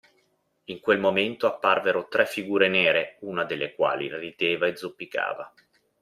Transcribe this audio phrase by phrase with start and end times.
[0.63, 5.53] In quel momento apparvero tre figure nere, una delle quali rideva e zoppicava.